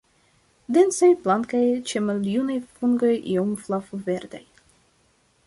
[0.77, 4.43] Densaj, blankaj, ĉe maljunaj fungoj iom flav-verdaj.